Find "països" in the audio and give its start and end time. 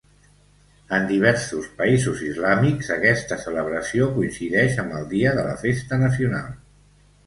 1.83-2.25